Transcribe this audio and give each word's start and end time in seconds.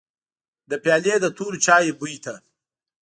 له 0.69 0.75
پيالې 0.83 1.15
د 1.21 1.25
تورو 1.37 1.57
چايو 1.65 1.97
بوی 1.99 2.15
ته. 2.23 2.33